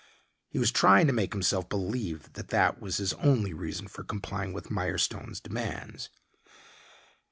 [0.49, 4.51] He was trying to make himself believe that that was his only reason for complying
[4.51, 6.09] with Mirestone's demands.